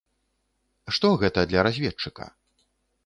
Што 0.95 1.11
гэта 1.25 1.39
для 1.51 1.67
разведчыка? 1.71 2.31